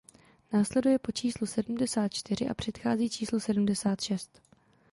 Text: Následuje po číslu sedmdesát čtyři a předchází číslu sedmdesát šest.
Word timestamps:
Následuje 0.53 0.99
po 0.99 1.11
číslu 1.11 1.47
sedmdesát 1.47 2.09
čtyři 2.13 2.47
a 2.47 2.53
předchází 2.53 3.09
číslu 3.09 3.39
sedmdesát 3.39 4.01
šest. 4.01 4.41